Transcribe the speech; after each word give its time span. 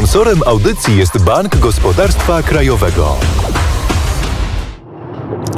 Sponsorem 0.00 0.42
audycji 0.46 0.96
jest 0.96 1.24
Bank 1.24 1.56
Gospodarstwa 1.56 2.42
Krajowego. 2.42 3.16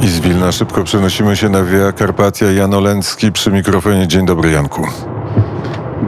I 0.01 0.07
z 0.07 0.19
Wilna 0.19 0.51
szybko 0.51 0.83
przenosimy 0.83 1.35
się 1.35 1.49
na 1.49 1.63
Via 1.63 1.93
Carpatia. 1.93 2.51
Jan 2.51 2.73
Olęcki 2.73 3.31
przy 3.31 3.51
mikrofonie. 3.51 4.07
Dzień 4.07 4.25
dobry, 4.25 4.51
Janku. 4.51 4.87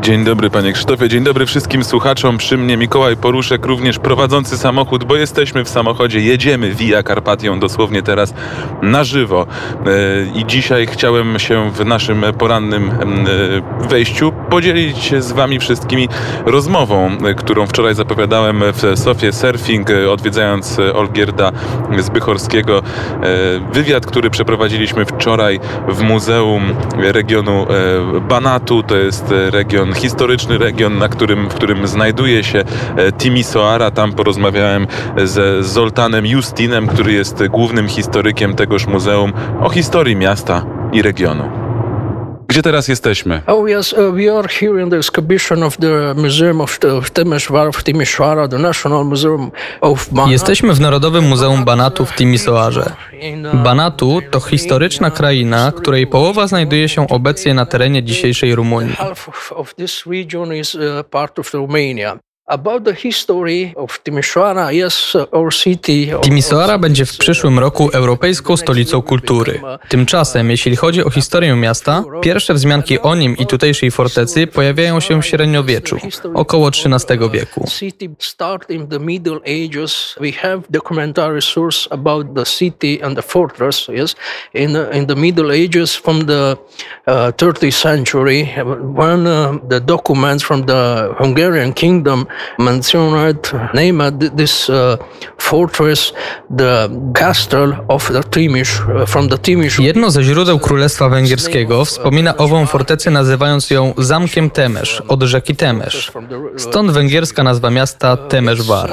Dzień 0.01 0.23
dobry 0.23 0.49
panie 0.49 0.73
Krzysztofie, 0.73 1.09
dzień 1.09 1.23
dobry 1.23 1.45
wszystkim 1.45 1.83
słuchaczom. 1.83 2.37
Przy 2.37 2.57
mnie 2.57 2.77
Mikołaj 2.77 3.17
Poruszek, 3.17 3.65
również 3.65 3.99
prowadzący 3.99 4.57
samochód, 4.57 5.03
bo 5.03 5.15
jesteśmy 5.15 5.63
w 5.63 5.69
samochodzie, 5.69 6.21
jedziemy 6.21 6.71
Via 6.71 7.03
Carpatią 7.03 7.59
dosłownie 7.59 8.01
teraz 8.01 8.33
na 8.81 9.03
żywo. 9.03 9.47
E, 9.85 10.39
I 10.39 10.45
dzisiaj 10.45 10.87
chciałem 10.87 11.39
się 11.39 11.71
w 11.71 11.85
naszym 11.85 12.25
porannym 12.37 12.91
e, 12.91 13.87
wejściu 13.87 14.31
podzielić 14.49 15.13
z 15.19 15.31
wami 15.31 15.59
wszystkimi 15.59 16.09
rozmową, 16.45 17.17
e, 17.25 17.33
którą 17.33 17.67
wczoraj 17.67 17.95
zapowiadałem 17.95 18.63
w 18.73 18.99
Sofie 18.99 19.31
Surfing, 19.31 19.87
odwiedzając 20.09 20.79
Olgierda 20.93 21.51
Zbychorskiego. 21.99 22.81
Wywiad, 23.73 24.05
który 24.05 24.29
przeprowadziliśmy 24.29 25.05
wczoraj 25.05 25.59
w 25.87 26.01
Muzeum 26.01 26.75
Regionu 26.97 27.67
Banatu, 28.29 28.83
to 28.83 28.97
jest 28.97 29.25
region 29.51 29.84
region, 29.85 29.93
historyczny 29.93 30.57
region, 30.57 30.97
na 30.97 31.09
którym, 31.09 31.49
w 31.49 31.53
którym 31.53 31.87
znajduje 31.87 32.43
się 32.43 32.63
e, 32.97 33.11
Timisoara. 33.11 33.91
Tam 33.91 34.13
porozmawiałem 34.13 34.87
ze 35.23 35.63
Zoltanem 35.63 36.25
Justinem, 36.25 36.87
który 36.87 37.13
jest 37.13 37.47
głównym 37.47 37.87
historykiem 37.87 38.55
tegoż 38.55 38.87
muzeum 38.87 39.33
o 39.61 39.69
historii 39.69 40.15
miasta 40.15 40.65
i 40.91 41.01
regionu. 41.01 41.64
Gdzie 42.55 42.61
teraz 42.61 42.87
jesteśmy? 42.87 43.41
Oh 43.47 43.69
yes, 43.69 43.93
uh, 43.93 43.99
we 43.99 44.37
are 44.37 44.47
here 44.47 44.83
in 44.83 44.89
the 44.89 44.97
exhibition 44.97 45.63
of 45.63 45.77
the 45.77 46.13
Museum 46.15 46.61
of, 46.61 46.79
of 46.97 47.11
of 47.69 47.83
Timisoara, 47.83 48.47
the 48.47 48.57
National 48.57 49.05
Museum 49.05 49.51
of 49.81 50.09
Banat. 50.09 50.31
Jesteśmy 50.31 50.73
w 50.73 50.79
Narodowym 50.79 51.23
Muzeum 51.23 51.65
Banatu 51.65 52.05
w 52.05 52.15
Timisoarze. 52.15 52.91
Banatu 53.53 54.21
to 54.31 54.39
historyczna 54.39 55.11
kraina, 55.11 55.71
której 55.71 56.07
połowa 56.07 56.47
znajduje 56.47 56.89
się 56.89 57.07
obecnie 57.07 57.53
na 57.53 57.65
terenie 57.65 58.03
dzisiejszej 58.03 58.55
Rumunii. 58.55 58.95
Timisoara 66.21 66.77
będzie 66.77 67.05
w 67.05 67.17
przyszłym 67.17 67.59
roku 67.59 67.89
europejską 67.93 68.57
stolicą 68.57 69.01
kultury. 69.01 69.61
Tymczasem, 69.89 70.51
jeśli 70.51 70.75
chodzi 70.75 71.03
o 71.03 71.09
historię 71.09 71.55
miasta, 71.55 72.03
pierwsze 72.21 72.53
wzmianki 72.53 72.99
o 72.99 73.15
nim 73.15 73.37
i 73.37 73.45
tutejszej 73.45 73.91
fortecy 73.91 74.47
pojawiają 74.47 74.99
się 74.99 75.21
w 75.21 75.25
średniowieczu, 75.25 75.97
około 76.33 76.67
XIII 76.67 77.29
wieku. 77.31 77.67
In 84.53 85.05
the 85.07 85.15
Middle 85.15 85.53
Ages, 85.65 85.95
from 85.95 86.25
the 86.25 86.57
30th 87.07 87.81
century, 87.81 88.47
when 88.95 89.27
the 89.69 89.81
documents 89.81 90.43
from 90.43 90.63
the 90.63 91.09
Hungarian 91.17 91.73
kingdom 91.73 92.25
mentioned, 92.59 93.53
named 93.73 94.37
this 94.37 94.69
uh, 94.69 94.97
fortress 95.37 96.13
the 96.57 96.89
castle 97.13 97.73
of 97.87 98.11
the 98.13 98.23
Timish, 98.23 98.79
uh, 98.89 99.05
from 99.05 99.29
the 99.29 99.37
Timish. 99.37 99.79
Jedno 99.79 100.11
ze 100.11 100.23
źródeł 100.23 100.59
Królestwa 100.59 101.09
Węgierskiego 101.09 101.85
wspomina 101.85 102.37
ową 102.37 102.65
fortecę 102.65 103.11
nazywając 103.11 103.69
ją 103.69 103.93
Zamkiem 103.97 104.49
Temesz 104.49 105.01
od 105.07 105.23
rzeki 105.23 105.55
Temesz. 105.55 106.11
Stąd 106.57 106.91
węgierska 106.91 107.43
nazwa 107.43 107.69
miasta 107.69 108.17
Temeszwar. 108.17 108.91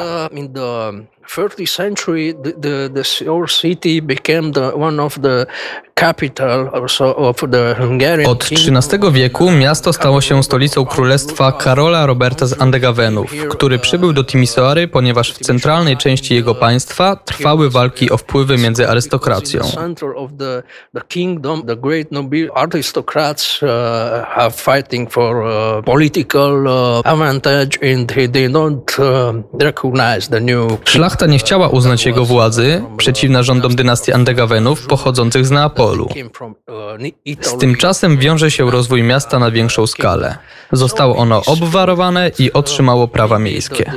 30th 1.36 1.68
century, 1.68 2.34
the, 2.34 2.52
the, 2.52 3.02
the 3.02 3.30
our 3.30 3.48
city 3.48 4.00
became 4.00 4.52
the, 4.52 4.72
one 4.76 5.00
of 5.00 5.20
the 5.22 5.46
capital 5.94 6.68
also 6.74 7.14
of 7.16 7.36
the 7.36 7.74
Hungarian 7.78 8.30
Od 8.30 8.44
XIII 8.44 9.12
wieku 9.12 9.50
miasto 9.50 9.92
stało 9.92 10.20
się 10.20 10.42
stolicą 10.42 10.86
królestwa 10.86 11.52
Karola 11.52 12.06
Roberta 12.06 12.46
z 12.46 12.60
Andegawenów, 12.60 13.32
który 13.50 13.78
przybył 13.78 14.12
do 14.12 14.24
Timisoary, 14.24 14.88
ponieważ 14.88 15.32
w 15.32 15.38
centralnej 15.38 15.96
części 15.96 16.34
jego 16.34 16.54
państwa 16.54 17.16
trwały 17.16 17.70
walki 17.70 18.10
o 18.10 18.16
wpływy 18.16 18.58
między 18.58 18.88
arystokracją. 18.88 19.62
Szlachta 30.84 31.21
Szlachta 31.22 31.32
nie 31.32 31.38
chciała 31.38 31.68
uznać 31.68 32.06
jego 32.06 32.24
władzy, 32.24 32.82
przeciwna 32.96 33.42
rządom 33.42 33.74
dynastii 33.74 34.12
Andegawenów 34.12 34.86
pochodzących 34.86 35.46
z 35.46 35.50
Neapolu. 35.50 36.08
Z 37.40 37.58
tym 37.58 37.76
czasem 37.76 38.18
wiąże 38.18 38.50
się 38.50 38.70
rozwój 38.70 39.02
miasta 39.02 39.38
na 39.38 39.50
większą 39.50 39.86
skalę. 39.86 40.36
Zostało 40.72 41.16
ono 41.16 41.42
obwarowane 41.46 42.30
i 42.38 42.52
otrzymało 42.52 43.08
prawa 43.08 43.38
miejskie. 43.38 43.92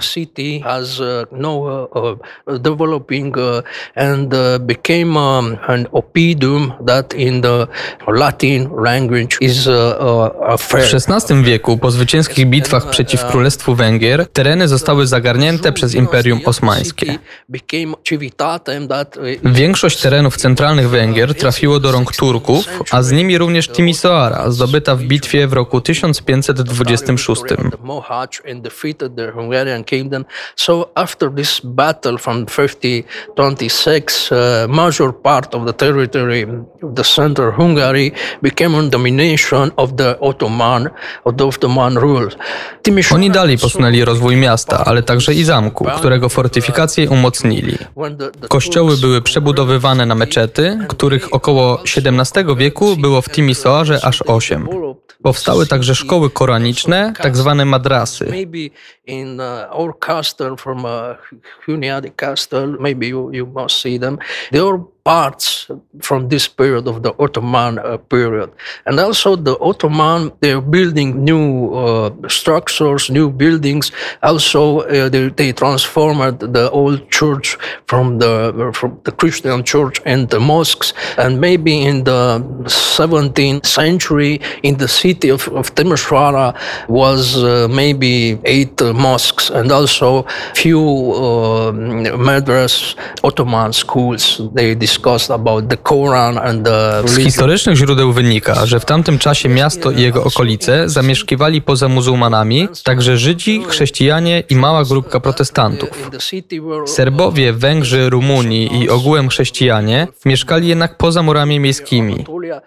W 10.58 10.74
XVI 11.10 11.44
wieku, 11.44 11.78
po 11.78 11.92
zwycięskich 11.92 12.48
bitwach 12.48 12.90
przeciw 12.90 13.26
Królestwu 13.26 13.76
Węgier, 13.76 14.28
tereny 14.34 14.68
zostały 14.68 15.08
zagarnięte 15.08 15.72
przez 15.72 15.96
Imperium 15.96 16.40
Osmańskie. 16.46 17.05
Większość 19.44 20.02
terenów 20.02 20.38
centralnych 20.38 20.90
Węgier 20.90 21.36
trafiło 21.36 21.80
do 21.80 21.92
rąk 21.92 22.16
Turków, 22.16 22.66
a 22.92 23.02
z 23.04 23.12
nimi 23.12 23.38
również 23.38 23.68
Timisoara, 23.68 24.52
zdobyta 24.52 24.96
w 24.96 25.04
bitwie 25.04 25.48
w 25.48 25.54
roku 25.54 25.82
1526. 25.82 27.42
So 30.56 30.90
after 30.96 31.32
this 31.36 31.62
battle 31.64 32.18
from 32.18 32.46
1526, 32.46 34.32
uh, 34.32 34.38
major 34.68 35.14
part 35.22 35.56
of 35.56 35.66
the 35.66 35.74
territory 35.74 36.48
of 36.84 36.96
the 36.96 37.04
central 37.04 37.52
Hungary 37.52 38.12
became 38.42 38.78
on 38.78 38.90
domination 38.90 39.72
of 39.76 39.96
the 39.96 40.20
Ottoman, 40.20 40.90
of 41.24 41.36
the 41.36 41.46
Ottoman 41.46 41.98
rule. 41.98 42.28
Oni 43.12 43.32
dalej 43.32 43.58
posunęli 43.58 44.06
rozwój 44.06 44.36
miasta, 44.36 44.86
ale 44.86 45.04
także 45.04 45.34
i 45.34 45.44
zamku, 45.44 45.86
którego 45.98 46.30
fortyfikacje 46.30 46.95
umocnili. 47.02 47.78
Kościoły 48.50 48.98
były 48.98 49.22
przebudowywane 49.22 50.06
na 50.06 50.16
meczety, 50.16 50.80
których 50.88 51.34
około 51.34 51.82
XVII 51.84 52.56
wieku 52.58 52.98
było 52.98 53.22
w 53.22 53.30
Timisoarze 53.30 54.00
aż 54.04 54.22
osiem. 54.22 54.68
Powstały 55.24 55.68
także 55.68 55.96
szkoły 55.96 56.30
koraniczne, 56.30 57.14
tak 57.22 57.38
zwane 57.38 57.66
madrasy. 57.66 58.48
in 59.08 59.40
uh, 59.40 59.68
our 59.72 59.94
castle 60.00 60.58
from 60.58 60.86
uh, 60.86 61.16
Huniadi 61.66 62.12
Castle, 62.12 62.68
maybe 62.80 63.08
you, 63.08 63.32
you 63.32 63.46
must 63.46 63.82
see 63.82 64.00
them. 64.00 64.18
They 64.52 64.60
are 64.60 64.84
parts 65.06 65.70
from 66.02 66.30
this 66.30 66.48
period 66.48 66.88
of 66.88 67.04
the 67.04 67.14
Ottoman 67.20 67.78
uh, 67.78 67.98
period. 67.98 68.50
And 68.88 69.00
also 69.00 69.36
the 69.36 69.56
Ottoman, 69.60 70.32
they're 70.42 70.60
building 70.60 71.24
new 71.24 71.74
uh, 71.76 72.10
structures, 72.28 73.12
new 73.12 73.30
buildings. 73.30 73.92
Also, 74.24 74.80
uh, 74.80 75.08
they, 75.10 75.30
they, 75.30 75.52
transformed 75.54 76.40
the 76.40 76.70
old 76.72 77.10
church 77.12 77.56
from 77.86 78.18
the, 78.18 78.72
from 78.74 79.00
the 79.04 79.12
Christian 79.12 79.64
church 79.64 80.02
and 80.06 80.28
the 80.30 80.40
mosques. 80.40 80.92
And 81.18 81.40
maybe 81.40 81.84
in 81.84 82.04
the 82.04 82.40
17th 82.66 83.66
century, 83.66 84.42
in 84.64 84.78
the 84.78 84.88
city 84.88 85.30
of, 85.30 85.48
of 85.50 85.72
was 86.88 87.44
uh, 87.44 87.68
maybe 87.70 88.40
eight 88.46 88.82
mosques 88.82 89.52
and 89.52 89.72
also 89.72 90.24
few 90.56 90.82
uh, 91.14 91.72
madras, 91.72 92.96
Ottoman 93.24 93.72
schools. 93.72 94.42
They 94.54 94.74
discussed 94.96 95.32
about 95.32 95.70
the 95.70 95.78
Quran 95.78 96.38
and 96.38 96.66
the 96.66 97.02
Z 97.06 97.18
historycznych 97.18 97.76
źródeł 97.76 98.14
wynika, 98.14 98.66
że 98.66 98.80
w 98.80 98.86
tamtym 98.86 99.20
czasie 99.20 99.50
miasto 99.50 99.92
i 99.92 100.02
jego 100.02 100.24
okolice 100.24 100.90
zamieszkiwali 100.90 101.62
poza 101.62 101.88
muzułmanami 101.88 102.68
także 102.84 103.18
Żydzi, 103.18 103.64
chrześcijanie 103.68 104.44
i 104.50 104.56
mała 104.56 104.84
grupka 104.86 105.20
protestantów. 105.20 105.90
Serbowie, 106.86 107.54
Węgrzy, 107.54 108.10
Rumuni 108.10 108.80
i 108.80 108.90
ogółem 108.90 109.30
chrześcijanie 109.30 110.08
mieszkali 110.26 110.68
jednak 110.68 110.98
poza 110.98 111.24
murami 111.24 111.60
miejskimi. 111.60 112.26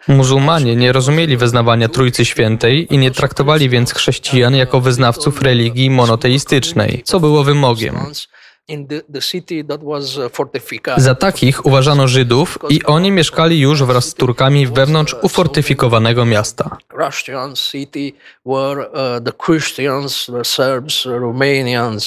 Muzułmanie 0.09 0.77
nie 0.77 0.93
rozumieli 0.93 1.37
wyznawania 1.37 1.89
Trójcy 1.89 2.25
Świętej 2.25 2.95
i 2.95 2.99
nie 2.99 3.11
traktowali 3.11 3.69
więc 3.69 3.95
chrześcijan 3.95 4.55
jako 4.55 4.81
wyznawców 4.81 5.43
religii 5.43 5.91
monoteistycznej, 5.91 7.03
co 7.05 7.21
było 7.21 7.45
wymogiem. 7.45 7.97
Za 10.97 11.15
takich 11.15 11.67
uważano 11.67 12.09
Żydów 12.09 12.59
i 12.69 12.85
oni 12.85 13.11
mieszkali 13.11 13.61
już 13.61 13.83
wraz 13.83 14.05
z 14.05 14.15
Turkami 14.15 14.67
wewnątrz 14.67 15.17
ufortyfikowanego 15.23 16.25
miasta. 16.25 16.77
Uh, 16.93 16.99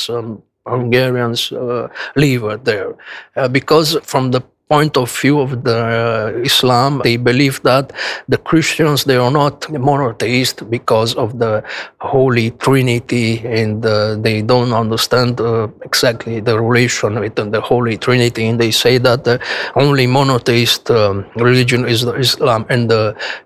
um, 0.10 0.42
Hungarians 0.66 1.52
uh, 1.52 1.90
live 2.16 2.64
there 2.64 2.94
uh, 3.36 3.48
because 3.48 4.00
from 4.02 4.32
the 4.32 4.42
point 4.72 4.96
of 5.04 5.08
view 5.22 5.38
of 5.46 5.52
the 5.68 5.80
uh, 5.80 6.50
Islam, 6.50 7.02
they 7.04 7.18
believe 7.18 7.58
that 7.64 7.86
the 8.34 8.40
Christians 8.50 9.04
they 9.04 9.20
are 9.26 9.34
not 9.42 9.56
monotheist 9.92 10.58
because 10.78 11.12
of 11.24 11.30
the 11.44 11.54
Holy 12.00 12.48
Trinity, 12.66 13.30
and 13.62 13.86
uh, 13.86 14.16
they 14.26 14.38
don't 14.52 14.74
understand 14.84 15.32
uh, 15.42 15.68
exactly 15.90 16.36
the 16.48 16.56
relation 16.68 17.20
with 17.24 17.36
the 17.36 17.62
Holy 17.72 17.98
Trinity, 17.98 18.44
and 18.50 18.58
they 18.64 18.72
say 18.72 18.98
that 19.08 19.20
the 19.30 19.38
only 19.76 20.08
monotheist 20.08 20.84
um, 20.92 21.26
religion 21.36 21.82
is 21.94 22.00
the 22.10 22.16
Islam 22.28 22.66
and 22.70 22.90
the 22.90 23.04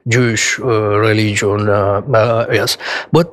Jewish 0.07 0.45
uh, 0.59 0.65
religion. 1.09 1.59
Uh, 1.69 2.01
uh, 2.13 2.45
yes, 2.59 2.77
but 3.17 3.29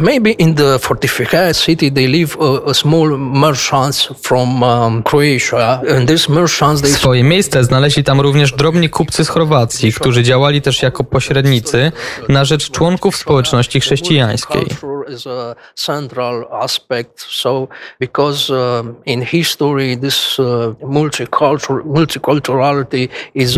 maybe 0.00 0.30
in 0.44 0.50
the 0.62 0.78
fortified 0.86 1.54
city 1.54 1.88
they 1.90 2.06
live 2.18 2.30
a, 2.40 2.74
small 2.74 3.08
merchants 3.16 3.98
from 4.26 4.48
um, 4.62 5.02
Croatia, 5.02 5.80
and 5.92 6.08
these 6.08 6.28
merchants 6.28 6.82
they. 6.82 6.90
Swoje 6.90 7.35
miejsce 7.36 7.64
znaleźli 7.64 8.04
tam 8.04 8.20
również 8.20 8.52
drobni 8.52 8.90
kupcy 8.90 9.24
z 9.24 9.28
Chorwacji, 9.28 9.92
którzy 9.92 10.22
działali 10.22 10.62
też 10.62 10.82
jako 10.82 11.04
pośrednicy 11.04 11.92
na 12.28 12.44
rzecz 12.44 12.70
członków 12.70 13.16
społeczności 13.16 13.80
chrześcijańskiej. 13.80 14.66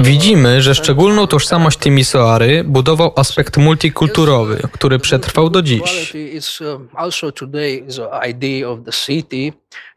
Widzimy, 0.03 0.63
że 0.63 0.75
szczególną 0.75 1.27
tożsamość 1.27 1.79
Timisoary 1.79 2.65
budował 2.65 3.13
aspekt 3.17 3.57
multikulturowy, 3.57 4.63
który 4.73 4.99
przetrwał 4.99 5.51
do 5.51 5.63
dziś. 5.63 6.15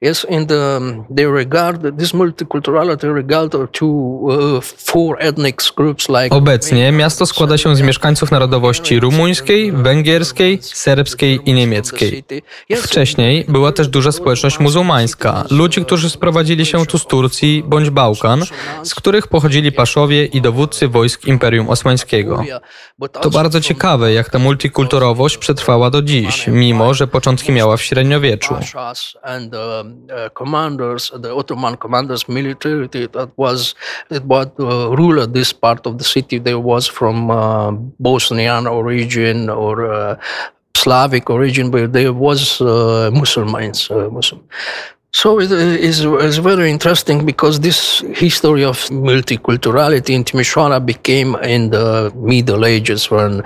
Yes, 0.03 0.25
and 0.31 0.51
um, 0.51 1.05
they 1.15 1.25
regard 1.25 1.97
this 1.97 2.13
multiculturality 2.13 3.13
regard 3.15 3.51
to 3.71 3.85
uh, 3.85 4.61
four 4.61 5.17
ethnic 5.19 5.71
groups 5.75 6.09
like. 6.09 6.35
Obecnie 6.35 6.91
miasto 6.91 7.25
składa 7.25 7.57
się 7.57 7.75
z 7.75 7.81
mieszkańców 7.81 8.31
narodowości 8.31 8.99
rumuńskiej, 8.99 9.71
węgierskiej, 9.71 10.59
serbskiej 10.61 11.39
i 11.45 11.53
niemieckiej. 11.53 12.23
Wcześniej 12.75 13.45
była 13.47 13.71
też 13.71 13.87
duża 13.87 14.11
społeczność 14.11 14.59
muzułmańska, 14.59 15.45
ludzi, 15.51 15.85
którzy 15.85 16.09
sprowadzili 16.09 16.65
się 16.65 16.85
tu 16.85 16.97
z 16.97 17.05
Turcji 17.05 17.63
bądź 17.67 17.89
Bałkan, 17.89 18.43
z 18.83 18.95
których 18.95 19.27
pochodzili 19.27 19.71
paszowie 19.71 20.25
i 20.25 20.41
dowódcy 20.41 20.87
wojsk 20.87 21.25
Imperium 21.25 21.69
Osmańskiego. 21.69 22.43
To 23.21 23.29
bardzo 23.29 23.61
ciekawe, 23.61 24.13
jak 24.13 24.29
ta 24.29 24.39
multikulturowość 24.39 25.37
przetrwała 25.37 25.89
do 25.89 26.01
dziś, 26.01 26.47
mimo 26.47 26.93
że 26.93 27.07
początki 27.07 27.51
miała 27.51 27.77
w 27.77 27.81
średniowieczu. 27.81 28.55
Um, 29.61 30.07
uh, 30.09 30.29
commanders, 30.29 31.11
the 31.23 31.31
Ottoman 31.35 31.75
commanders, 31.77 32.27
military 32.27 32.87
that 32.87 33.31
was 33.37 33.75
what 34.23 34.49
uh, 34.59 34.95
ruled 34.99 35.33
this 35.33 35.53
part 35.53 35.85
of 35.85 35.97
the 35.97 36.03
city. 36.03 36.39
There 36.39 36.59
was 36.59 36.87
from 36.87 37.29
uh, 37.29 37.71
Bosnian 37.99 38.67
origin 38.67 39.49
or 39.49 40.17
Slavic 40.75 41.29
origin, 41.29 41.69
but 41.69 41.93
there 41.93 42.13
was 42.13 42.61
uh, 42.61 43.11
Muslims. 43.13 43.91
Uh, 43.91 44.09
Muslim. 44.09 44.41
So 45.13 45.39
it 45.41 45.51
is 45.51 46.05
it's 46.05 46.37
very 46.37 46.71
interesting 46.71 47.25
because 47.25 47.59
this 47.59 47.99
history 48.15 48.63
of 48.63 48.77
multiculturality 48.89 50.11
in 50.11 50.23
Timisoara 50.23 50.79
became 50.83 51.35
in 51.43 51.69
the 51.69 52.13
Middle 52.15 52.65
Ages 52.65 53.11
when 53.11 53.43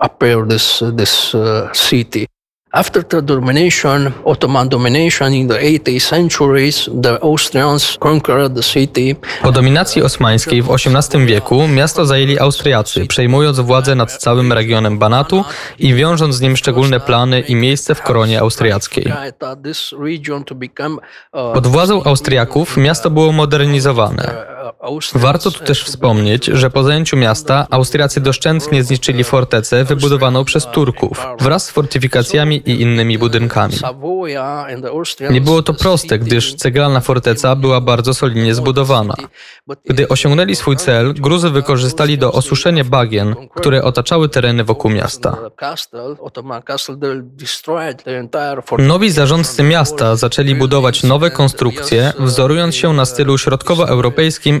appeared 0.00 0.48
this 0.48 0.78
this 0.94 1.34
uh, 1.34 1.72
city. 1.72 2.26
After 2.74 3.04
the 3.04 3.22
domination, 3.22 4.12
Ottoman 4.24 4.68
domination 4.68 5.34
in 5.34 5.48
the 5.48 5.58
80th 5.58 6.00
centuries, 6.00 6.88
the 7.02 7.20
Austrians 7.20 7.98
conquered 8.00 8.54
the 8.54 8.62
city. 8.62 9.16
Po 9.42 9.52
dominacji 9.52 10.02
osmańskiej 10.02 10.62
w 10.62 10.70
XVIII 10.70 11.26
wieku 11.26 11.68
miasto 11.68 12.06
zajęli 12.06 12.38
Austriacy, 12.38 13.06
przejmując 13.06 13.60
władzę 13.60 13.94
nad 13.94 14.12
całym 14.12 14.52
regionem 14.52 14.98
Banatu 14.98 15.44
i 15.78 15.94
wiążąc 15.94 16.34
z 16.34 16.40
nim 16.40 16.56
szczególne 16.56 17.00
plany 17.00 17.40
i 17.40 17.54
miejsce 17.54 17.94
w 17.94 18.02
koronie 18.02 18.40
austriackiej. 18.40 19.12
Pod 21.54 21.66
władzą 21.66 22.04
Austriaków 22.04 22.76
miasto 22.76 23.10
było 23.10 23.32
modernizowane. 23.32 24.51
Warto 25.14 25.50
tu 25.50 25.64
też 25.64 25.84
wspomnieć, 25.84 26.46
że 26.46 26.70
po 26.70 26.82
zajęciu 26.82 27.16
miasta 27.16 27.66
Austriacy 27.70 28.20
doszczętnie 28.20 28.84
zniszczyli 28.84 29.24
fortecę 29.24 29.84
wybudowaną 29.84 30.44
przez 30.44 30.66
Turków 30.66 31.26
wraz 31.40 31.64
z 31.64 31.70
fortyfikacjami 31.70 32.56
i 32.56 32.80
innymi 32.80 33.18
budynkami. 33.18 33.74
Nie 35.30 35.40
było 35.40 35.62
to 35.62 35.74
proste, 35.74 36.18
gdyż 36.18 36.54
ceglalna 36.54 37.00
forteca 37.00 37.56
była 37.56 37.80
bardzo 37.80 38.14
solidnie 38.14 38.54
zbudowana. 38.54 39.14
Gdy 39.84 40.08
osiągnęli 40.08 40.56
swój 40.56 40.76
cel, 40.76 41.14
Gruzy 41.14 41.50
wykorzystali 41.50 42.18
do 42.18 42.32
osuszenia 42.32 42.84
bagien, 42.84 43.34
które 43.54 43.82
otaczały 43.84 44.28
tereny 44.28 44.64
wokół 44.64 44.90
miasta. 44.90 45.36
Nowi 48.78 49.10
zarządcy 49.10 49.62
miasta 49.62 50.16
zaczęli 50.16 50.54
budować 50.54 51.02
nowe 51.02 51.30
konstrukcje, 51.30 52.12
wzorując 52.18 52.74
się 52.74 52.92
na 52.92 53.04
stylu 53.04 53.38
środkowoeuropejskim 53.38 54.60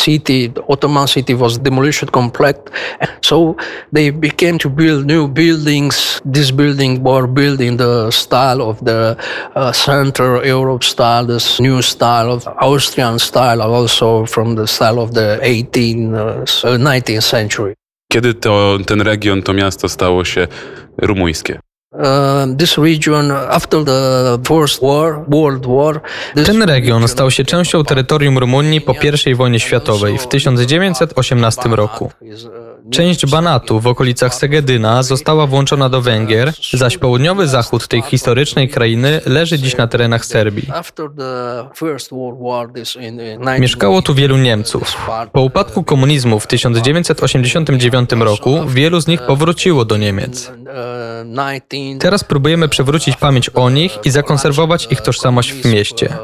city, 0.00 0.48
the 0.48 0.62
Ottoman 0.68 1.06
city 1.06 1.34
was 1.34 1.58
demolition 1.58 2.08
complete. 2.08 2.56
So 3.22 3.56
they 3.92 4.10
became 4.10 4.58
to 4.58 4.68
build 4.68 5.06
new 5.06 5.28
buildings. 5.28 6.20
This 6.24 6.50
building 6.50 7.02
were 7.02 7.26
built 7.26 7.60
in 7.60 7.76
the 7.76 8.10
style 8.10 8.60
of 8.62 8.84
the 8.84 9.16
uh, 9.54 9.72
Central 9.72 10.44
Europe 10.46 10.84
style, 10.84 11.26
this 11.26 11.60
new 11.60 11.82
style 11.82 12.32
of 12.32 12.48
Austrian 12.60 13.18
style, 13.18 13.62
also 13.62 14.26
from 14.26 14.54
the 14.54 14.66
style 14.66 14.98
of 14.98 15.14
the 15.14 15.38
18th, 15.42 16.64
uh, 16.64 16.78
19th 16.78 17.22
century. 17.22 17.74
Kiedy 18.12 18.34
to 18.34 18.78
ten 18.86 19.00
region, 19.00 19.42
to 19.42 19.52
miasto 19.52 19.88
stało 19.88 20.24
się 20.24 20.46
rumuńskie? 20.98 21.60
Ten 26.46 26.62
region 26.62 27.08
stał 27.08 27.30
się 27.30 27.44
częścią 27.44 27.84
terytorium 27.84 28.38
Rumunii 28.38 28.80
po 28.80 28.94
I 29.26 29.34
wojnie 29.34 29.60
światowej 29.60 30.18
w 30.18 30.26
1918 30.26 31.62
roku. 31.68 32.12
Część 32.90 33.26
Banatu 33.26 33.80
w 33.80 33.86
okolicach 33.86 34.34
Segedyna 34.34 35.02
została 35.02 35.46
włączona 35.46 35.88
do 35.88 36.00
Węgier, 36.00 36.52
zaś 36.72 36.98
południowy 36.98 37.48
zachód 37.48 37.88
tej 37.88 38.02
historycznej 38.02 38.68
krainy 38.68 39.20
leży 39.26 39.58
dziś 39.58 39.76
na 39.76 39.86
terenach 39.86 40.24
Serbii. 40.24 40.68
Mieszkało 43.60 44.02
tu 44.02 44.14
wielu 44.14 44.36
Niemców. 44.36 44.96
Po 45.32 45.40
upadku 45.40 45.84
komunizmu 45.84 46.40
w 46.40 46.46
1989 46.46 48.10
roku 48.12 48.66
wielu 48.66 49.00
z 49.00 49.06
nich 49.06 49.22
powróciło 49.22 49.84
do 49.84 49.96
Niemiec. 49.96 50.52
Teraz 52.00 52.24
próbujemy 52.24 52.68
przywrócić 52.68 53.16
pamięć 53.16 53.48
o 53.48 53.70
nich 53.70 53.98
i 54.04 54.10
zakonserwować 54.10 54.88
ich 54.90 55.00
tożsamość 55.00 55.52
w 55.52 55.64
mieście. 55.64 56.16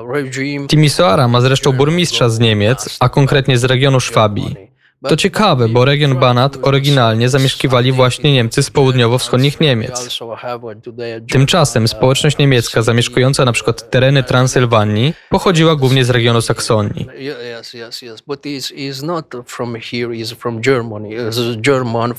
Timisoara 0.68 1.28
ma 1.28 1.40
zresztą 1.40 1.72
burmistrza 1.72 2.28
z 2.28 2.38
Niemiec, 2.38 2.96
a 3.00 3.08
konkretnie 3.08 3.58
z 3.58 3.64
regionu 3.64 4.00
Szwabii. 4.00 4.65
To 5.08 5.16
ciekawe, 5.16 5.68
bo 5.68 5.84
region 5.84 6.18
Banat 6.18 6.56
oryginalnie 6.62 7.28
zamieszkiwali 7.28 7.92
właśnie 7.92 8.32
Niemcy 8.32 8.62
z 8.62 8.70
południowo-wschodnich 8.70 9.60
Niemiec. 9.60 10.18
Tymczasem 11.32 11.88
społeczność 11.88 12.38
niemiecka 12.38 12.82
zamieszkująca 12.82 13.44
przykład 13.52 13.90
tereny 13.90 14.22
Transylwanii 14.22 15.14
pochodziła 15.30 15.76
głównie 15.76 16.04
z 16.04 16.10
regionu 16.10 16.40
Saksonii. 16.40 17.06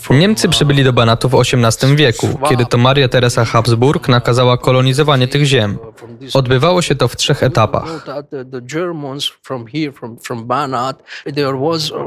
Niemcy 0.10 0.50
przybyli 0.50 0.84
do 0.84 0.94
Banatu 0.94 1.30
w 1.30 1.36
XVIII 1.36 1.96
wieku, 1.96 2.40
kiedy 2.50 2.66
to 2.66 2.78
Maria 2.78 3.08
Teresa 3.08 3.46
Habsburg 3.46 4.08
nakazała 4.08 4.58
kolonizowanie 4.58 5.28
tych 5.28 5.46
ziem. 5.46 5.78
Odbywało 6.34 6.82
się 6.82 6.96
to 6.96 7.08
w 7.08 7.16
trzech 7.16 7.44
etapach. 7.44 8.06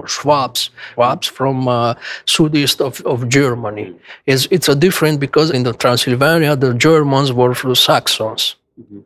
Schwabs, 0.06 0.69
Schwabs 0.96 1.28
from 1.28 1.68
uh, 1.68 1.94
southeast 2.26 2.80
of, 2.80 3.00
of 3.02 3.28
Germany. 3.28 3.94
It's, 4.26 4.46
it's 4.50 4.68
a 4.68 4.74
different 4.74 5.20
because 5.20 5.50
in 5.50 5.62
the 5.62 5.72
Transylvania, 5.72 6.56
the 6.56 6.74
Germans 6.74 7.32
were 7.32 7.54
Saxons. 7.74 8.56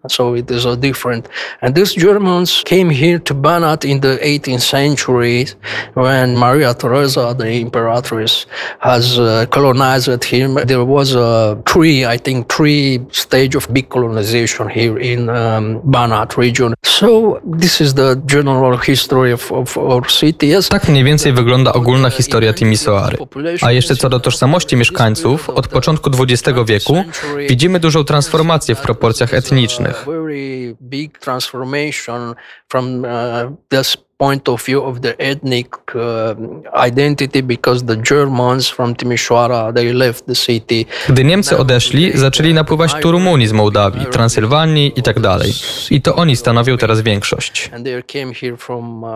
So 0.09 0.35
it 0.35 0.51
is 0.51 0.65
a 0.67 0.77
different. 0.77 1.29
And 1.63 1.75
these 1.75 1.95
Germans 1.95 2.63
came 2.65 2.91
here 2.91 3.19
to 3.21 3.35
Banat 3.35 3.85
in 3.85 4.01
the 4.01 4.19
18th 4.23 4.61
century 4.61 5.47
when 5.95 6.37
Maria 6.37 6.75
Theresa, 6.75 7.35
the 7.37 7.45
imperatrice, 7.45 8.47
has 8.81 9.19
uh, 9.19 9.47
colonized 9.51 10.25
him. 10.25 10.55
There 10.67 10.85
was 10.85 11.15
a 11.15 11.59
three, 11.67 12.05
I 12.05 12.19
think, 12.19 12.53
three 12.53 13.01
stage 13.11 13.55
of 13.55 13.73
big 13.73 13.89
colonization 13.89 14.69
here 14.69 14.99
in 14.99 15.29
um, 15.29 15.81
Banat 15.83 16.37
region. 16.37 16.75
So 16.85 17.41
this 17.45 17.81
is 17.81 17.95
the 17.95 18.23
general 18.27 18.77
history 18.77 19.33
of, 19.33 19.53
of 19.53 19.79
our 19.79 20.09
city. 20.11 20.47
Yes. 20.47 20.69
Tak 20.69 20.89
mniej 20.89 21.05
więcej 21.05 21.33
wygląda 21.33 21.73
ogólna 21.73 22.11
historia 22.11 22.53
Timisoary. 22.53 23.17
A 23.63 23.73
jeszcze 23.73 23.97
co 23.97 24.09
do 24.09 24.21
tożsamości 24.21 24.77
mieszkańców, 24.77 25.51
od 25.51 25.69
początku 25.69 26.11
XX 26.23 26.59
wieku 26.67 27.05
widzimy 27.49 27.81
dużą 27.81 28.05
transformację 28.05 28.75
w 28.75 28.81
proporcjach 28.81 29.35
etnicznych. 29.35 29.64
Very 30.07 30.77
big 30.81 31.19
transformation 31.19 32.35
from 32.69 33.05
uh, 33.05 33.09
this 33.69 33.97
point 34.17 34.49
of 34.49 34.65
view 34.65 34.83
of 34.83 35.01
the 35.01 35.15
ethnic 35.19 35.69
uh, 35.95 36.35
identity 36.89 37.43
because 37.43 37.85
the 37.85 37.97
Germans 37.97 38.69
from 38.69 38.95
Timisoara 38.95 39.73
they 39.75 39.93
left 39.93 40.27
the 40.27 40.35
city. 40.35 40.87
Gdy 41.09 41.25
Niemcy 41.25 41.57
odeszli, 41.57 42.19
zaczęli 42.19 42.55
napływać 42.55 42.95
tu 43.03 43.13
Rumuni 43.13 43.47
z 43.47 43.53
Mołdawii, 43.53 44.07
Transylwanii 44.07 44.93
i 44.97 45.03
tak 45.03 45.21
dalej. 45.21 45.53
I 45.91 46.03
to 46.03 46.15
oni 46.17 46.37
stanowią 46.37 46.77
teraz 46.79 47.01
większość. 47.01 47.71
And 47.75 47.85
they 47.85 48.03
came 48.03 48.35
here 48.35 48.57
from 48.57 49.05
uh, 49.05 49.11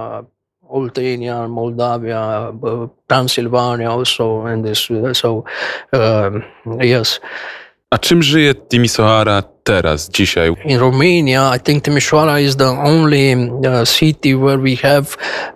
Oltenia, 0.69 1.49
Moldavia, 1.49 2.53
uh, 2.63 2.89
Transylvania 3.07 3.91
also, 3.91 4.47
and 4.47 4.65
this. 4.67 4.89
So, 5.13 5.45
um, 5.93 6.43
yes. 6.83 7.21
A 7.91 7.99
czym 7.99 8.23
żyje 8.23 8.55
Timisoara 8.55 9.43
teraz, 9.69 10.11
dzisiaj? 10.11 10.53
In 10.65 10.79
Romania, 10.79 11.57
I 11.57 11.61
think 11.61 11.85
Timisoara 11.85 12.41
is 12.41 12.57
the 12.57 12.69
only 12.69 13.35
uh, 13.35 13.85
city 13.85 14.37
where 14.37 14.59
we 14.59 14.77
have, 14.77 15.05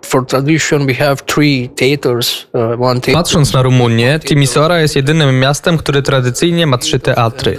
for 0.01 0.25
tradition, 0.25 0.85
we 0.85 0.93
have 0.93 1.15
three 1.15 1.69
theaters. 1.75 2.47
Uh, 2.53 2.81
one 2.81 3.01
theater. 3.01 3.13
Patrząc 3.13 3.53
na 3.53 3.61
Rumunię, 3.61 4.19
Timisoara 4.19 4.79
jest 4.79 4.95
jedynym 4.95 5.39
miastem, 5.39 5.77
które 5.77 6.01
tradycyjnie 6.01 6.67
ma 6.67 6.77
trzy 6.77 6.99
teatry. 6.99 7.57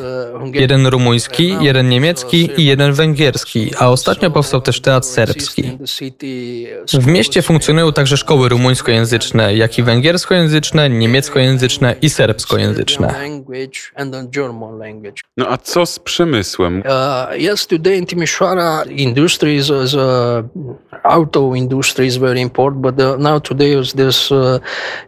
Jeden 0.53 0.87
rumuński, 0.87 1.57
jeden 1.61 1.89
niemiecki 1.89 2.51
i 2.57 2.65
jeden 2.65 2.93
węgierski, 2.93 3.71
a 3.79 3.89
ostatnio 3.89 4.31
powstał 4.31 4.61
też 4.61 4.81
teatr 4.81 5.07
serbski. 5.07 5.79
W 6.93 7.07
mieście 7.07 7.43
funkcjonują 7.43 7.93
także 7.93 8.17
szkoły 8.17 8.49
rumuńskojęzyczne, 8.49 9.57
jak 9.57 9.79
i 9.79 9.83
węgierskojęzyczne, 9.83 10.91
niemieckojęzyczne 10.91 11.95
i 12.03 12.11
serbskojęzyczne. 12.11 13.15
No 15.37 15.49
a 15.49 15.59
co 15.59 15.87
z 15.87 15.99
przemysłem? 15.99 16.44
Uh, 16.85 17.35
yes, 17.39 17.67
today 17.67 17.99
in 17.99 18.07
Timisoara, 18.07 18.85
industry 18.91 19.57
is, 19.57 19.71
is 19.71 19.95
uh, 19.95 20.43
auto 21.05 21.55
industry 21.55 22.07
is 22.07 22.17
very 22.17 22.41
important, 22.41 22.83
but 22.83 23.01
uh, 23.01 23.17
now 23.19 23.39
today 23.41 23.81
is 23.81 23.93
this 23.93 24.33
uh, 24.33 24.59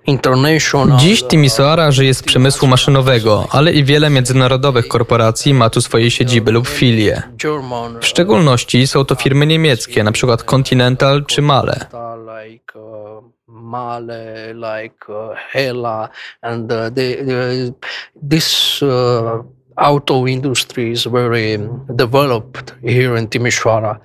international. 0.06 0.98
Dziś 0.98 1.22
Timisoara 1.22 1.90
żyje 1.90 2.14
z 2.14 2.22
przemysłu 2.22 2.68
maszynowego, 2.68 3.46
ale 3.50 3.72
i 3.72 3.84
wiele 3.84 4.10
międzynarodowych 4.10 4.88
korporacji 4.88 5.54
ma 5.54 5.70
tu 5.70 5.80
swoje 5.80 6.10
siedziby 6.10 6.52
lub 6.52 6.68
filie. 6.68 7.22
German, 7.42 8.00
W 8.00 8.06
szczególności 8.06 8.86
są 8.86 9.04
to 9.04 9.14
firmy 9.14 9.46
niemieckie, 9.46 10.00
np. 10.00 10.36
Continental 10.44 11.24
czy 11.24 11.42
Male. 11.42 11.86
uh, 12.76 13.24
Male, 13.48 14.54
like 14.54 15.08
uh, 15.08 15.36
Hela, 15.52 16.08
and 16.42 16.72
uh, 16.72 16.90
they, 16.94 17.16
they, 17.16 17.72
this 18.30 18.80
uh, 18.82 19.42
auto 19.78 20.26
industry 20.26 20.92
is 20.92 21.04
very 21.04 21.54
um, 21.54 21.84
developed 21.96 22.74
here 22.82 23.16
in 23.16 23.28
Timisoara. 23.28 24.00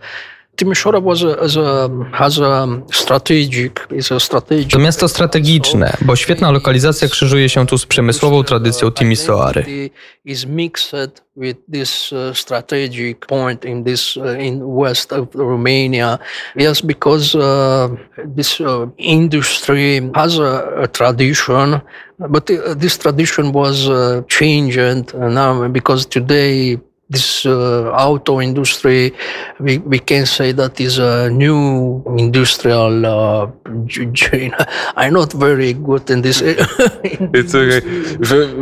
Timisoara 0.56 1.02
was 1.02 1.24
a, 1.24 1.40
as 1.40 1.58
a, 1.58 1.90
has 2.14 2.40
a 2.40 2.68
strategic, 2.92 3.88
is 3.92 4.12
a 4.12 4.20
strategic. 4.20 4.72
To 4.72 4.80
miasto 4.80 5.08
strategiczne, 5.08 5.98
bo 6.02 6.16
świetna 6.16 6.52
lokalizacja 6.52 7.08
krzyżuje 7.08 7.50
się 7.50 7.66
tu 7.68 7.78
z 7.78 7.86
przemysłową 7.86 8.44
tradycją 8.44 8.92
Timisoary. 8.92 9.90
is 10.26 10.46
mixed 10.46 11.24
with 11.36 11.58
this 11.68 12.12
uh, 12.14 12.34
strategic 12.34 13.26
point 13.26 13.66
in 13.66 13.84
this 13.84 14.18
uh, 14.18 14.38
in 14.40 14.62
west 14.64 15.12
of 15.14 15.34
Romania. 15.34 16.20
Yes, 16.56 16.82
because 16.82 17.36
uh, 17.36 17.90
this 18.36 18.62
industry 18.98 20.02
has 20.14 20.38
a, 20.38 20.88
tradition, 20.88 21.82
but 22.20 22.46
this 22.78 22.98
tradition 22.98 23.52
was 23.52 23.90
changed 24.28 25.14
now 25.14 25.68
because 25.68 26.06
today 26.06 26.78
this 27.12 27.46
uh, 27.46 27.92
auto 27.92 28.40
industry, 28.42 29.14
we, 29.60 29.78
we 29.80 30.00
can 30.00 30.26
say 30.26 30.52
that 30.54 30.80
is 30.80 30.98
a 30.98 31.30
new 31.30 32.02
industrial 32.18 33.06
uh, 33.06 33.48
I'm 34.96 35.14
not 35.14 35.34
very 35.34 35.74
good 35.74 36.10
in 36.10 36.22
this. 36.22 36.42
It's 37.34 37.54
okay. 37.56 37.82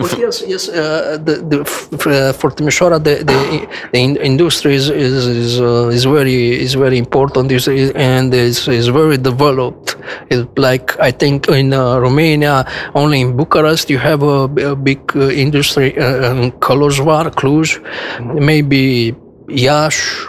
But 0.01 0.17
yes, 0.17 0.43
yes. 0.47 0.69
Uh, 0.69 1.17
the, 1.23 1.35
the, 1.51 1.59
f- 1.61 1.89
for 2.39 2.49
Timisoara, 2.51 2.97
the 3.03 3.15
the, 3.23 3.39
the 3.93 3.99
industry 4.31 4.75
is 4.75 4.89
is 4.89 5.27
is, 5.27 5.61
uh, 5.61 5.87
is 5.97 6.05
very 6.05 6.59
is 6.65 6.73
very 6.73 6.97
important. 6.97 7.51
And 7.95 8.33
is 8.33 8.67
is 8.67 8.87
very 8.87 9.17
developed. 9.17 9.88
It's 10.29 10.47
like 10.57 10.99
I 10.99 11.11
think 11.11 11.47
in 11.49 11.73
uh, 11.73 11.99
Romania, 11.99 12.65
only 12.95 13.21
in 13.21 13.35
Bucharest 13.35 13.89
you 13.89 13.97
have 13.97 14.23
a, 14.23 14.43
a 14.71 14.75
big 14.75 14.99
uh, 15.15 15.29
industry. 15.29 15.97
Uh, 15.97 16.43
in 16.43 16.51
Kolozsvár, 16.59 17.31
Cluj, 17.35 17.79
maybe 18.21 19.15
Iași, 19.47 20.27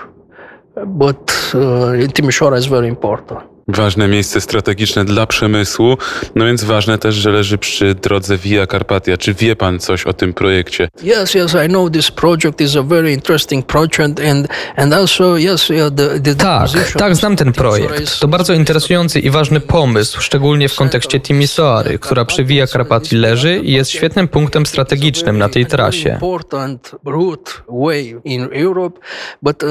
but 0.87 1.31
uh, 1.55 2.09
Timisoara 2.15 2.57
is 2.57 2.67
very 2.67 2.89
important. 2.89 3.50
Ważne 3.73 4.09
miejsce 4.09 4.41
strategiczne 4.41 5.05
dla 5.05 5.27
przemysłu, 5.27 5.99
no 6.35 6.47
więc 6.47 6.65
ważne 6.65 6.99
też, 6.99 7.15
że 7.15 7.31
leży 7.31 7.59
przy 7.59 7.95
drodze 7.95 8.39
Via 8.39 8.67
Carpatia. 8.67 9.17
Czy 9.17 9.35
wie 9.35 9.57
pan 9.57 9.79
coś 9.79 10.07
o 10.07 10.13
tym 10.13 10.35
projekcie? 10.35 10.89
Yes, 11.03 11.35
yes, 11.35 11.57
I 11.67 11.69
know 11.69 11.91
this 11.91 12.11
project 12.11 12.61
is 12.61 12.77
a 12.77 12.83
very 12.83 13.13
interesting 13.13 13.67
project, 13.67 14.21
and 14.31 14.49
and 14.77 14.93
also 14.93 15.37
yes, 15.37 15.69
the, 15.97 16.21
the 16.21 16.35
Tak, 16.35 16.71
tak, 16.99 17.17
znam 17.17 17.37
ten 17.37 17.53
projekt. 17.53 18.21
To 18.21 18.29
bardzo 18.29 18.55
interesujący 18.55 19.21
i 19.21 19.31
ważny 19.31 19.61
pomysł, 19.61 20.21
szczególnie 20.21 20.69
w 20.69 20.75
kontekście 20.75 21.21
Timisoary, 21.21 21.99
która 21.99 22.25
przy 22.25 22.45
Via 22.45 22.67
Carpatii 22.67 23.17
leży 23.17 23.59
i 23.59 23.73
jest 23.73 23.91
świetnym 23.91 24.29
punktem 24.29 24.67
strategicznym 24.67 25.39
na 25.39 25.49
tej 25.49 25.67
trasie. 25.67 26.11
Important 26.11 26.91
route 27.05 27.53
way 27.69 28.17
in 28.25 28.49
Europe, 28.53 29.01
but 29.43 29.63
uh, 29.63 29.69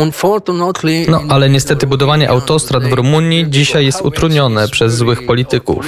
unfortunately. 0.00 1.06
No, 1.08 1.22
ale 1.28 1.48
niestety 1.48 1.86
budowanie 1.86 2.30
autostrad 2.30 2.84
w 2.84 2.92
Rumunii 2.92 3.37
dzisiaj 3.46 3.84
jest 3.86 4.02
utrudnione 4.02 4.68
przez 4.68 4.94
złych 4.94 5.26
polityków. 5.26 5.86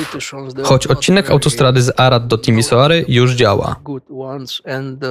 Choć 0.63 0.87
odcinek 0.87 1.31
autostrady 1.31 1.83
z 1.83 2.01
Arad 2.01 2.27
do 2.27 2.39
Timisoary 2.39 3.05
już 3.09 3.33
działa. 3.33 3.77
good 3.85 4.03
ones 4.11 4.63
and 4.75 5.05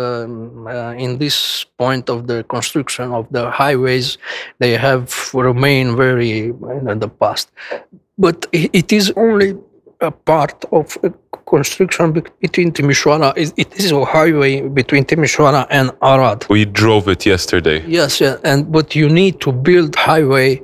in 0.98 1.17
this 1.19 1.65
point 1.77 2.10
of 2.10 2.25
the 2.27 2.43
construction 2.43 3.13
of 3.13 3.25
the 3.34 3.51
highways 3.51 4.17
they 4.60 4.77
have 4.77 5.05
remained 5.34 5.98
very 5.98 6.29
in 6.91 7.00
the 7.00 7.10
past 7.19 7.51
but 8.17 8.48
it 8.53 8.91
is 8.93 9.12
only 9.15 9.55
a 10.00 10.12
part 10.12 10.65
of 10.72 10.98
construction 11.46 12.13
be- 12.13 12.22
between 12.41 12.72
Timisoara 12.72 13.34
it 13.58 13.79
is 13.79 13.91
a 13.91 14.05
highway 14.05 14.62
between 14.69 15.03
Timisoara 15.05 15.65
and 15.69 15.91
Arad 16.01 16.46
We 16.50 16.65
drove 16.65 17.12
it 17.12 17.25
yesterday. 17.25 17.84
yes 17.88 18.22
yeah, 18.22 18.36
and 18.43 18.65
but 18.72 18.96
you 18.96 19.10
need 19.10 19.39
to 19.39 19.51
build 19.51 19.96
highway 19.96 20.62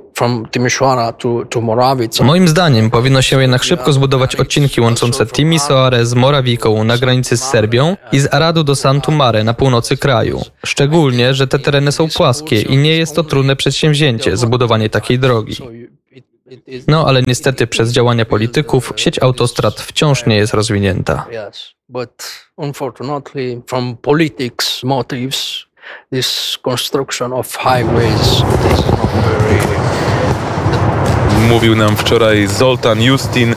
Moim 2.20 2.48
zdaniem 2.48 2.90
powinno 2.90 3.22
się 3.22 3.40
jednak 3.40 3.64
szybko 3.64 3.92
zbudować 3.92 4.36
odcinki 4.36 4.80
łączące 4.80 5.26
Timisoarę 5.26 6.06
z 6.06 6.14
Morawiką 6.14 6.84
na 6.84 6.98
granicy 6.98 7.36
z 7.36 7.44
Serbią 7.44 7.96
i 8.12 8.20
z 8.20 8.34
Aradu 8.34 8.64
do 8.64 8.76
Santu 8.76 9.12
Mare 9.12 9.44
na 9.44 9.54
północy 9.54 9.96
kraju. 9.96 10.42
Szczególnie, 10.66 11.34
że 11.34 11.46
te 11.46 11.58
tereny 11.58 11.92
są 11.92 12.08
płaskie 12.08 12.62
i 12.62 12.76
nie 12.76 12.96
jest 12.96 13.14
to 13.16 13.24
trudne 13.24 13.56
przedsięwzięcie 13.56 14.36
zbudowanie 14.36 14.90
takiej 14.90 15.18
drogi. 15.18 15.56
No 16.88 17.06
ale 17.06 17.22
niestety 17.22 17.66
przez 17.66 17.92
działania 17.92 18.24
polityków 18.24 18.92
sieć 18.96 19.22
autostrad 19.22 19.80
wciąż 19.80 20.26
nie 20.26 20.36
jest 20.36 20.54
rozwinięta. 20.54 21.26
But 21.88 22.44
unfortunately, 22.56 23.62
from 23.66 23.96
politics 23.96 24.82
motives, 24.84 25.66
this 26.12 26.58
construction 26.62 27.32
of 27.32 27.56
highways 27.56 28.22
is 28.22 28.86
not 28.90 29.10
very. 29.12 29.75
Mówił 31.48 31.76
nam 31.76 31.96
wczoraj 31.96 32.46
Zoltan 32.46 33.02
Justin, 33.02 33.54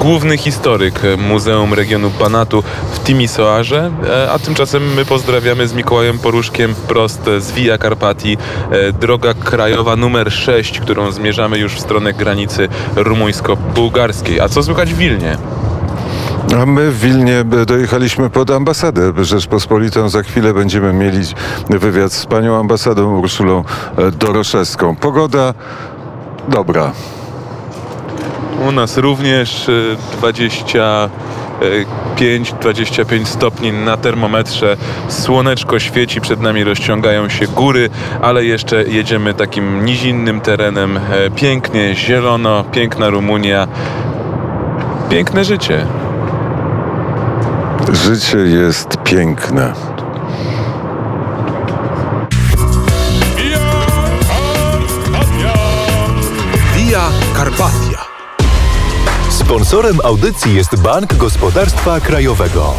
główny 0.00 0.38
historyk 0.38 1.00
Muzeum 1.18 1.74
Regionu 1.74 2.10
Banatu 2.10 2.62
w 2.92 3.04
Timisoarze, 3.04 3.90
E, 4.08 4.30
a 4.30 4.38
tymczasem 4.38 4.94
my 4.94 5.04
pozdrawiamy 5.04 5.68
z 5.68 5.74
Mikołajem 5.74 6.18
Poruszkiem 6.18 6.74
prost 6.88 7.20
z 7.38 7.52
Via 7.52 7.78
Carpatii, 7.78 8.36
e, 8.70 8.92
droga 8.92 9.34
krajowa 9.34 9.96
numer 9.96 10.32
6, 10.32 10.80
którą 10.80 11.12
zmierzamy 11.12 11.58
już 11.58 11.74
w 11.74 11.80
stronę 11.80 12.12
granicy 12.12 12.68
rumuńsko-bułgarskiej. 12.96 14.40
A 14.40 14.48
co 14.48 14.62
słychać 14.62 14.94
w 14.94 14.96
Wilnie? 14.96 15.36
A 16.62 16.66
my 16.66 16.90
w 16.90 17.00
Wilnie 17.00 17.44
dojechaliśmy 17.66 18.30
pod 18.30 18.50
ambasadę 18.50 19.12
Rzeczpospolitą. 19.24 20.08
Za 20.08 20.22
chwilę 20.22 20.54
będziemy 20.54 20.92
mieli 20.92 21.18
wywiad 21.70 22.12
z 22.12 22.26
panią 22.26 22.60
ambasadą 22.60 23.18
Urszulą 23.18 23.64
e, 23.98 24.10
Doroszewską. 24.10 24.96
Pogoda 24.96 25.54
dobra. 26.50 26.92
U 28.68 28.72
nas 28.72 28.96
również 28.96 29.68
y, 29.68 29.96
25-25 31.60 33.24
stopni 33.24 33.72
na 33.72 33.96
termometrze. 33.96 34.76
Słoneczko 35.08 35.78
świeci, 35.78 36.20
przed 36.20 36.40
nami 36.40 36.64
rozciągają 36.64 37.28
się 37.28 37.46
góry, 37.46 37.90
ale 38.22 38.44
jeszcze 38.44 38.84
jedziemy 38.84 39.34
takim 39.34 39.84
nizinnym 39.84 40.40
terenem. 40.40 40.96
E, 40.96 41.30
Pięknie, 41.30 41.94
zielono, 41.94 42.64
piękna 42.64 43.10
Rumunia. 43.10 43.68
Piękne 45.10 45.44
życie. 45.44 45.86
Życie 47.92 48.38
jest 48.38 48.96
piękne. 49.04 49.72
Sponsorem 59.50 59.98
audycji 60.04 60.54
jest 60.54 60.82
Bank 60.82 61.16
Gospodarstwa 61.16 62.00
Krajowego. 62.00 62.74